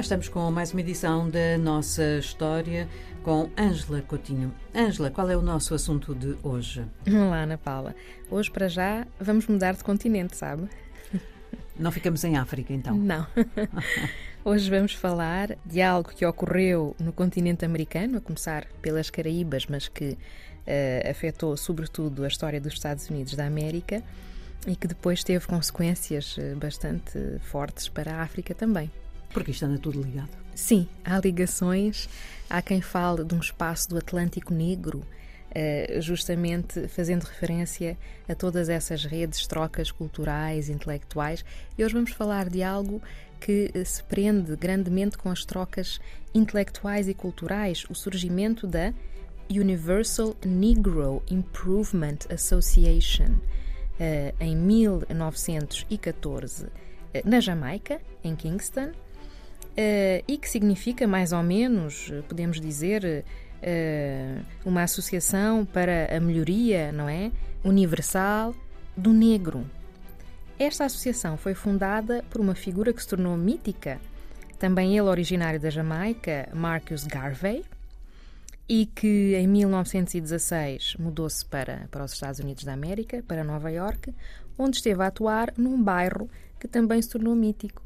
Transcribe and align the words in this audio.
Cá 0.00 0.02
estamos 0.02 0.30
com 0.30 0.50
mais 0.50 0.72
uma 0.72 0.80
edição 0.80 1.28
da 1.28 1.58
nossa 1.58 2.16
história 2.16 2.88
com 3.22 3.50
Ângela 3.54 4.00
Coutinho. 4.00 4.50
Ângela, 4.74 5.10
qual 5.10 5.28
é 5.28 5.36
o 5.36 5.42
nosso 5.42 5.74
assunto 5.74 6.14
de 6.14 6.38
hoje? 6.42 6.86
Olá, 7.06 7.42
Ana 7.42 7.58
Paula. 7.58 7.94
Hoje, 8.30 8.50
para 8.50 8.66
já, 8.66 9.06
vamos 9.20 9.46
mudar 9.46 9.74
de 9.74 9.84
continente, 9.84 10.38
sabe? 10.38 10.70
Não 11.78 11.92
ficamos 11.92 12.24
em 12.24 12.38
África, 12.38 12.72
então? 12.72 12.96
Não. 12.96 13.26
Hoje 14.42 14.70
vamos 14.70 14.94
falar 14.94 15.54
de 15.66 15.82
algo 15.82 16.08
que 16.08 16.24
ocorreu 16.24 16.96
no 16.98 17.12
continente 17.12 17.66
americano, 17.66 18.16
a 18.16 18.20
começar 18.22 18.66
pelas 18.80 19.10
Caraíbas, 19.10 19.66
mas 19.66 19.86
que 19.86 20.12
uh, 20.12 21.10
afetou 21.10 21.54
sobretudo 21.58 22.24
a 22.24 22.28
história 22.28 22.58
dos 22.58 22.72
Estados 22.72 23.10
Unidos 23.10 23.34
da 23.34 23.44
América 23.44 24.02
e 24.66 24.74
que 24.74 24.88
depois 24.88 25.22
teve 25.22 25.46
consequências 25.46 26.36
eh, 26.38 26.54
bastante 26.54 27.18
fortes 27.40 27.86
para 27.86 28.14
a 28.14 28.22
África 28.22 28.54
também. 28.54 28.90
Porque 29.32 29.50
isto 29.50 29.64
anda 29.64 29.78
tudo 29.78 30.02
ligado. 30.02 30.30
Sim, 30.54 30.86
há 31.04 31.18
ligações. 31.18 32.08
Há 32.48 32.60
quem 32.60 32.80
fale 32.80 33.24
de 33.24 33.34
um 33.34 33.38
espaço 33.38 33.88
do 33.88 33.98
Atlântico 33.98 34.52
Negro, 34.52 35.02
eh, 35.52 35.98
justamente 36.00 36.88
fazendo 36.88 37.24
referência 37.24 37.96
a 38.28 38.34
todas 38.34 38.68
essas 38.68 39.04
redes, 39.04 39.46
trocas 39.46 39.90
culturais, 39.90 40.68
intelectuais. 40.68 41.44
E 41.78 41.84
hoje 41.84 41.94
vamos 41.94 42.12
falar 42.12 42.48
de 42.48 42.62
algo 42.62 43.00
que 43.40 43.72
se 43.84 44.02
prende 44.04 44.54
grandemente 44.54 45.16
com 45.16 45.30
as 45.30 45.44
trocas 45.44 45.98
intelectuais 46.34 47.08
e 47.08 47.14
culturais, 47.14 47.86
o 47.88 47.94
surgimento 47.94 48.66
da 48.66 48.92
Universal 49.50 50.36
Negro 50.44 51.22
Improvement 51.28 52.18
Association, 52.30 53.36
eh, 53.98 54.34
em 54.38 54.54
1914, 54.54 56.68
eh, 57.12 57.22
na 57.24 57.40
Jamaica, 57.40 58.00
em 58.22 58.36
Kingston, 58.36 58.90
eh, 58.90 58.94
e 59.76 60.38
que 60.38 60.48
significa 60.48 61.06
mais 61.06 61.32
ou 61.32 61.42
menos, 61.42 62.12
podemos 62.28 62.60
dizer, 62.60 63.24
uma 64.64 64.82
associação 64.82 65.64
para 65.64 66.14
a 66.14 66.20
melhoria, 66.20 66.92
não 66.92 67.08
é? 67.08 67.30
Universal 67.64 68.54
do 68.96 69.12
negro. 69.12 69.64
Esta 70.58 70.84
associação 70.84 71.36
foi 71.36 71.54
fundada 71.54 72.22
por 72.28 72.40
uma 72.40 72.54
figura 72.54 72.92
que 72.92 73.02
se 73.02 73.08
tornou 73.08 73.36
mítica, 73.36 73.98
também 74.58 74.90
ele 74.90 75.08
originário 75.08 75.58
da 75.58 75.70
Jamaica, 75.70 76.48
Marcus 76.52 77.04
Garvey, 77.04 77.64
e 78.68 78.84
que 78.86 79.34
em 79.34 79.48
1916 79.48 80.96
mudou-se 80.98 81.44
para, 81.46 81.88
para 81.90 82.04
os 82.04 82.12
Estados 82.12 82.40
Unidos 82.40 82.64
da 82.64 82.74
América, 82.74 83.24
para 83.26 83.42
Nova 83.42 83.70
York, 83.70 84.14
onde 84.58 84.76
esteve 84.76 85.02
a 85.02 85.06
atuar 85.06 85.52
num 85.56 85.82
bairro 85.82 86.28
que 86.58 86.68
também 86.68 87.00
se 87.00 87.08
tornou 87.08 87.34
mítico, 87.34 87.82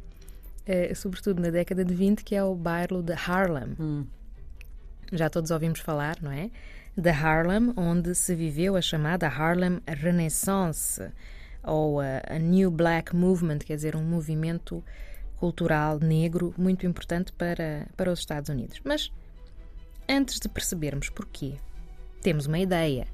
eh, 0.66 0.94
sobretudo 0.94 1.42
na 1.42 1.50
década 1.50 1.84
de 1.84 1.94
20, 1.94 2.24
que 2.24 2.34
é 2.34 2.42
o 2.42 2.54
bairro 2.54 3.02
de 3.02 3.12
Harlem. 3.12 3.76
Hum. 3.78 4.06
Já 5.12 5.28
todos 5.28 5.50
ouvimos 5.50 5.80
falar, 5.80 6.16
não 6.20 6.32
é? 6.32 6.50
De 6.96 7.10
Harlem, 7.10 7.72
onde 7.76 8.14
se 8.14 8.34
viveu 8.34 8.76
a 8.76 8.82
chamada 8.82 9.26
Harlem 9.26 9.80
Renaissance, 9.86 11.02
ou 11.62 12.00
a, 12.00 12.22
a 12.28 12.38
New 12.38 12.70
Black 12.70 13.14
Movement, 13.14 13.58
quer 13.58 13.76
dizer, 13.76 13.96
um 13.96 14.02
movimento 14.02 14.82
cultural 15.36 15.98
negro 15.98 16.54
muito 16.56 16.86
importante 16.86 17.32
para, 17.32 17.86
para 17.96 18.10
os 18.10 18.20
Estados 18.20 18.48
Unidos. 18.48 18.80
Mas 18.84 19.10
Antes 20.08 20.38
de 20.38 20.48
percebermos 20.50 21.08
porquê, 21.08 21.54
temos 22.20 22.46
uma 22.46 22.58
ideia. 22.58 23.06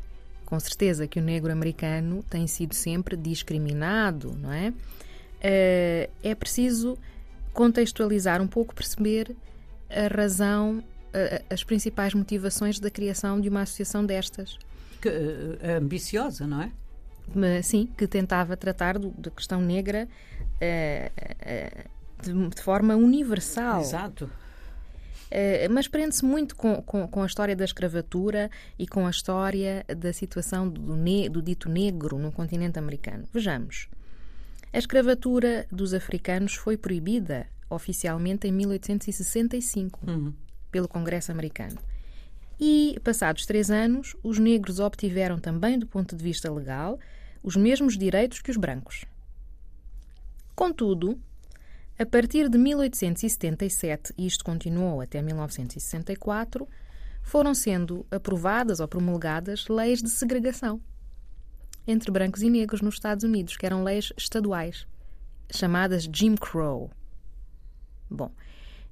Com 0.44 0.58
certeza 0.58 1.06
que 1.06 1.20
o 1.20 1.22
negro 1.22 1.52
americano 1.52 2.24
tem 2.28 2.48
sido 2.48 2.74
sempre 2.74 3.16
discriminado, 3.16 4.36
não 4.36 4.52
é? 4.52 4.70
Uh, 4.70 6.10
é 6.22 6.34
preciso 6.34 6.98
contextualizar 7.52 8.40
um 8.40 8.46
pouco, 8.46 8.74
perceber 8.74 9.34
a 9.88 10.14
razão, 10.14 10.78
uh, 10.78 11.44
as 11.52 11.64
principais 11.64 12.14
motivações 12.14 12.78
da 12.78 12.90
criação 12.90 13.40
de 13.40 13.48
uma 13.48 13.62
associação 13.62 14.04
destas. 14.04 14.58
Que, 15.00 15.08
uh, 15.08 15.76
ambiciosa, 15.78 16.46
não 16.46 16.62
é? 16.62 16.72
Sim, 17.62 17.88
que 17.96 18.08
tentava 18.08 18.56
tratar 18.56 18.98
da 18.98 19.30
questão 19.30 19.60
negra 19.60 20.08
de, 22.20 22.32
de, 22.32 22.60
forma 22.60 22.96
universal. 22.96 23.82
Exato. 23.82 24.28
Eh, 25.30 25.68
mas 25.68 25.86
prende-se 25.86 26.24
muito 26.24 26.56
com, 26.56 26.82
com, 26.82 27.06
com, 27.06 27.22
a 27.22 27.26
história 27.26 27.54
da 27.54 27.64
escravatura 27.64 28.50
e 28.78 28.86
com 28.86 29.06
a 29.06 29.10
história 29.10 29.84
da 29.96 30.12
situação 30.12 30.68
do, 30.68 30.96
ne, 30.96 31.28
do 31.28 31.40
dito 31.40 31.68
negro 31.68 32.18
no 32.18 32.32
continente 32.32 32.78
americano. 32.78 33.24
Vejamos. 33.32 33.88
A 34.72 34.78
escravatura 34.78 35.66
dos 35.70 35.92
africanos 35.92 36.54
foi 36.54 36.76
proibida 36.76 37.48
oficialmente 37.68 38.46
em 38.46 38.52
1865 38.52 40.00
uhum. 40.08 40.32
pelo 40.70 40.86
Congresso 40.86 41.32
americano. 41.32 41.76
E, 42.58 42.96
passados 43.02 43.46
três 43.46 43.68
anos, 43.68 44.14
os 44.22 44.38
negros 44.38 44.78
obtiveram 44.78 45.38
também, 45.40 45.76
do 45.76 45.86
ponto 45.86 46.14
de 46.14 46.22
vista 46.22 46.52
legal, 46.52 47.00
os 47.42 47.56
mesmos 47.56 47.98
direitos 47.98 48.40
que 48.40 48.50
os 48.50 48.56
brancos. 48.56 49.04
Contudo, 50.54 51.18
a 51.98 52.06
partir 52.06 52.48
de 52.48 52.56
1877, 52.56 54.14
e 54.16 54.26
isto 54.26 54.44
continuou 54.44 55.00
até 55.00 55.20
1964, 55.20 56.68
foram 57.22 57.54
sendo 57.54 58.06
aprovadas 58.08 58.78
ou 58.78 58.86
promulgadas 58.86 59.66
leis 59.68 60.00
de 60.00 60.10
segregação 60.10 60.80
entre 61.86 62.10
brancos 62.10 62.42
e 62.42 62.50
negros 62.50 62.80
nos 62.80 62.94
Estados 62.94 63.24
Unidos, 63.24 63.56
que 63.56 63.66
eram 63.66 63.82
leis 63.82 64.12
estaduais, 64.16 64.86
chamadas 65.52 66.08
Jim 66.12 66.34
Crow. 66.34 66.90
Bom, 68.08 68.32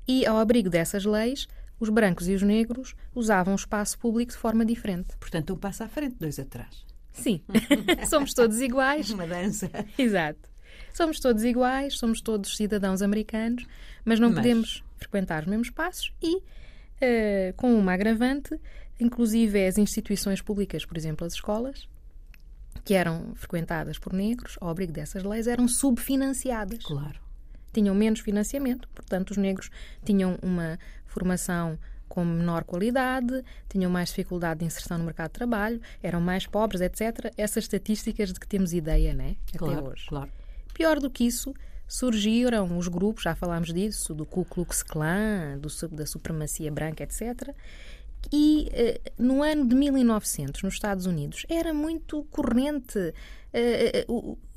e 0.07 0.25
ao 0.27 0.39
abrigo 0.39 0.71
dessas 0.71 1.05
leis, 1.05 1.49
os 1.81 1.89
brancos 1.89 2.29
e 2.29 2.35
os 2.35 2.43
negros 2.43 2.95
usavam 3.15 3.55
o 3.55 3.57
espaço 3.57 3.99
público 3.99 4.33
de 4.33 4.39
forma 4.39 4.65
diferente. 4.65 5.17
Portanto, 5.19 5.55
um 5.55 5.57
passo 5.57 5.85
à 5.85 5.89
frente, 5.89 6.17
dois 6.19 6.39
atrás. 6.39 6.85
Sim, 7.13 7.41
somos 8.09 8.33
todos 8.33 8.61
iguais. 8.61 9.11
Uma 9.11 9.27
dança. 9.27 9.71
Exato. 9.97 10.49
Somos 10.93 11.21
todos 11.21 11.45
iguais, 11.45 11.99
somos 11.99 12.21
todos 12.21 12.57
cidadãos 12.57 13.03
americanos, 13.03 13.67
mas 14.05 14.19
não 14.19 14.29
mas... 14.31 14.39
podemos 14.39 14.85
frequentar 14.97 15.43
os 15.43 15.49
mesmos 15.49 15.71
passos 15.71 16.13
e, 16.23 16.37
uh, 16.37 16.43
com 17.57 17.79
uma 17.79 17.93
agravante, 17.93 18.59
inclusive 18.99 19.67
as 19.67 19.79
instituições 19.79 20.41
públicas, 20.41 20.85
por 20.85 20.97
exemplo, 20.97 21.27
as 21.27 21.35
escolas, 21.35 21.89
que 22.85 22.95
eram 22.95 23.33
frequentadas 23.35 23.99
por 23.99 24.13
negros, 24.13 24.57
ao 24.61 24.69
abrigo 24.69 24.93
dessas 24.93 25.23
leis, 25.23 25.47
eram 25.47 25.69
subfinanciadas. 25.69 26.85
Claro. 26.85 27.21
Tinham 27.73 27.95
menos 27.95 28.21
financiamento, 28.21 28.89
portanto, 28.95 29.31
os 29.31 29.37
negros 29.37 29.71
tinham 30.05 30.39
uma 30.43 30.79
formação 31.07 31.79
com 32.09 32.25
menor 32.25 32.65
qualidade, 32.65 33.45
tinham 33.69 33.91
mais 33.91 34.09
dificuldade 34.09 34.61
de 34.61 34.67
inserção 34.67 34.99
no 34.99 35.05
mercado 35.05 35.29
de 35.29 35.35
trabalho, 35.35 35.81
eram 36.03 36.21
mais 36.21 36.47
pobres, 36.47 36.81
etc. 36.81 37.33
Essas 37.37 37.65
estatísticas 37.65 38.33
de 38.33 38.41
que 38.41 38.47
temos 38.47 38.73
ideia, 38.73 39.13
né? 39.13 39.37
Claro, 39.57 39.79
Até 39.79 39.89
hoje. 39.89 40.07
Claro. 40.09 40.31
Pior 40.73 40.99
do 40.99 41.11
que 41.11 41.25
isso, 41.25 41.55
surgiram 41.87 42.77
os 42.79 42.89
grupos, 42.89 43.25
já 43.25 43.35
falámos 43.35 43.73
disso, 43.73 44.15
do 44.15 44.27
Ku 44.27 44.45
Klux 44.45 44.83
Klan, 44.83 45.59
do, 45.59 45.69
da 45.89 46.07
supremacia 46.07 46.71
branca, 46.71 47.03
etc. 47.03 47.55
E 48.33 48.69
eh, 48.73 49.01
no 49.19 49.43
ano 49.43 49.67
de 49.67 49.75
1900, 49.75 50.63
nos 50.63 50.75
Estados 50.75 51.07
Unidos, 51.07 51.47
era 51.49 51.73
muito 51.73 52.25
corrente 52.25 53.15
eh, 53.53 54.05
eh, 54.07 54.07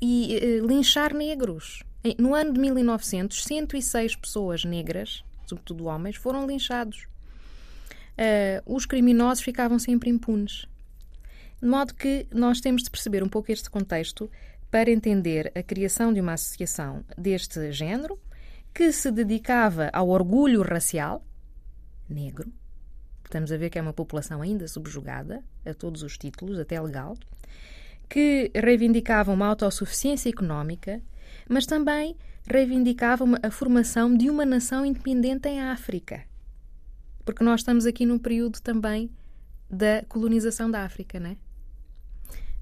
e 0.00 0.60
linchar 0.66 1.14
negros. 1.14 1.82
No 2.18 2.34
ano 2.34 2.52
de 2.52 2.60
1900, 2.60 3.44
106 3.44 4.16
pessoas 4.16 4.64
negras, 4.64 5.24
sobretudo 5.46 5.84
homens, 5.84 6.16
foram 6.16 6.46
linchados. 6.46 7.06
os 8.66 8.86
criminosos 8.86 9.42
ficavam 9.42 9.78
sempre 9.78 10.10
impunes. 10.10 10.66
De 11.60 11.68
modo 11.68 11.94
que 11.94 12.26
nós 12.32 12.60
temos 12.60 12.82
de 12.82 12.90
perceber 12.90 13.22
um 13.22 13.28
pouco 13.28 13.52
este 13.52 13.70
contexto 13.70 14.28
para 14.68 14.90
entender 14.90 15.52
a 15.54 15.62
criação 15.62 16.12
de 16.12 16.20
uma 16.20 16.32
associação 16.32 17.04
deste 17.16 17.70
género 17.70 18.18
que 18.74 18.90
se 18.90 19.12
dedicava 19.12 19.88
ao 19.92 20.08
orgulho 20.08 20.62
racial 20.62 21.24
negro. 22.08 22.52
Estamos 23.32 23.50
a 23.50 23.56
ver 23.56 23.70
que 23.70 23.78
é 23.78 23.80
uma 23.80 23.94
população 23.94 24.42
ainda 24.42 24.68
subjugada 24.68 25.42
a 25.64 25.72
todos 25.72 26.02
os 26.02 26.18
títulos, 26.18 26.58
até 26.58 26.78
legal, 26.78 27.16
que 28.06 28.50
reivindicava 28.54 29.32
uma 29.32 29.46
autossuficiência 29.46 30.28
económica, 30.28 31.00
mas 31.48 31.64
também 31.64 32.14
reivindicava 32.44 33.24
a 33.42 33.50
formação 33.50 34.14
de 34.14 34.28
uma 34.28 34.44
nação 34.44 34.84
independente 34.84 35.48
em 35.48 35.62
África. 35.62 36.24
Porque 37.24 37.42
nós 37.42 37.60
estamos 37.60 37.86
aqui 37.86 38.04
num 38.04 38.18
período 38.18 38.60
também 38.60 39.10
da 39.70 40.04
colonização 40.10 40.70
da 40.70 40.84
África, 40.84 41.18
né? 41.18 41.38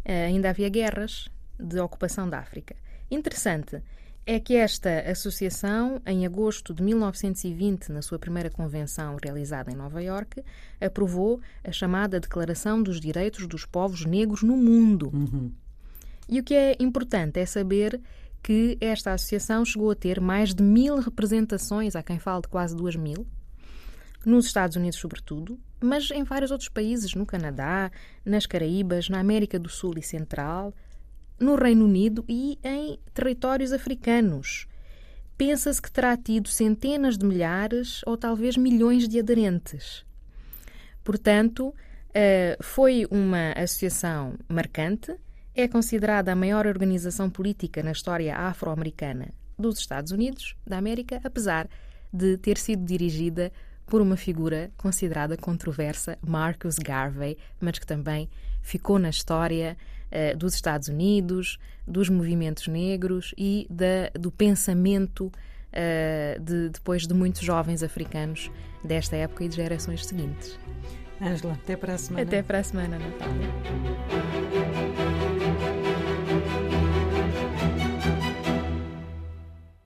Ainda 0.05 0.51
havia 0.51 0.69
guerras, 0.69 1.29
de 1.59 1.81
ocupação 1.81 2.31
da 2.31 2.39
África. 2.39 2.77
Interessante 3.11 3.83
é 4.27 4.39
que 4.39 4.55
esta 4.55 5.01
associação, 5.11 6.01
em 6.07 6.25
agosto 6.27 6.75
de 6.75 6.83
1920, 6.83 7.91
na 7.91 8.03
sua 8.03 8.19
primeira 8.19 8.51
convenção 8.51 9.17
realizada 9.23 9.71
em 9.71 9.75
Nova 9.75 10.03
Iorque, 10.03 10.45
aprovou 10.81 11.41
a 11.65 11.73
chamada 11.73 12.21
Declaração 12.21 12.83
dos 12.83 13.01
Direitos 13.01 13.47
dos 13.47 13.65
Povos 13.65 14.05
Negros 14.05 14.43
no 14.43 14.57
Mundo. 14.57 15.11
Uhum. 15.13 15.53
E 16.29 16.39
o 16.39 16.45
que 16.45 16.55
é 16.55 16.77
importante 16.79 17.41
é 17.41 17.47
saber 17.47 18.01
que 18.43 18.79
esta 18.81 19.13
associação 19.13 19.65
chegou 19.65 19.91
a 19.91 19.95
ter 19.95 20.21
mais 20.21 20.55
de 20.55 20.63
mil 20.63 20.99
representações, 20.99 21.97
há 21.97 22.03
quem 22.03 22.19
fale 22.19 22.43
de 22.43 22.49
quase 22.49 22.77
duas 22.77 22.97
mil, 22.97 23.27
nos 24.25 24.47
Estados 24.47 24.77
Unidos, 24.77 24.99
sobretudo, 24.99 25.59
mas 25.81 26.11
em 26.11 26.23
vários 26.25 26.51
outros 26.51 26.69
países, 26.69 27.15
no 27.15 27.25
Canadá, 27.25 27.91
nas 28.25 28.47
Caraíbas, 28.47 29.09
na 29.09 29.19
América 29.19 29.59
do 29.59 29.69
Sul 29.69 29.95
e 29.97 30.03
Central, 30.03 30.75
no 31.41 31.55
Reino 31.57 31.87
Unido 31.87 32.25
e 32.29 32.59
em 32.63 32.99
territórios 33.15 33.73
africanos. 33.73 34.67
Pensa-se 35.37 35.81
que 35.81 35.91
terá 35.91 36.17
tido 36.17 36.49
centenas 36.49 37.17
de 37.17 37.25
milhares 37.25 38.03
ou 38.07 38.17
talvez 38.17 38.57
milhões 38.59 39.09
de 39.09 39.19
aderentes. 39.19 40.05
Portanto, 41.03 41.75
eh, 42.13 42.59
foi 42.61 43.07
uma 43.11 43.53
associação 43.53 44.35
marcante, 44.47 45.17
é 45.55 45.67
considerada 45.67 46.33
a 46.33 46.37
maior 46.37 46.67
organização 46.67 47.31
política 47.31 47.83
na 47.83 47.93
história 47.93 48.37
afro-americana 48.37 49.33
dos 49.59 49.79
Estados 49.79 50.13
Unidos 50.13 50.57
da 50.67 50.79
América, 50.79 51.21
apesar 51.25 51.69
de 52.13 52.37
ter 52.37 52.59
sido 52.59 52.85
dirigida 52.85 53.51
por 53.91 54.01
uma 54.01 54.17
figura 54.17 54.71
considerada 54.79 55.37
controversa, 55.37 56.17
Marcus 56.25 56.77
Garvey, 56.77 57.37
mas 57.61 57.77
que 57.77 57.87
também 57.87 58.31
ficou 58.63 59.01
na 59.01 59.11
história 59.11 59.77
uh, 60.13 60.37
dos 60.39 60.55
Estados 60.55 60.87
Unidos, 60.87 61.59
dos 61.87 62.09
movimentos 62.09 62.69
negros 62.69 63.35
e 63.37 63.67
da, 63.69 64.09
do 64.15 64.31
pensamento 64.31 65.27
uh, 65.27 66.41
de, 66.41 66.69
depois 66.69 67.05
de 67.05 67.13
muitos 67.13 67.43
jovens 67.43 67.83
africanos 67.83 68.49
desta 68.85 69.17
época 69.17 69.45
e 69.45 69.49
de 69.49 69.57
gerações 69.57 70.07
seguintes. 70.07 70.57
Ângela, 71.21 71.55
até 71.55 71.77
para 71.77 71.95
a 71.95 71.99
semana. 71.99 72.23
Até 72.23 72.43
para 72.43 72.59
a 72.61 72.63
semana, 72.63 72.97
Natália. 72.97 74.40